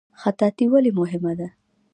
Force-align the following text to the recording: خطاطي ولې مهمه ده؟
خطاطي 0.21 0.65
ولې 0.73 0.91
مهمه 0.99 1.33
ده؟ 1.39 1.47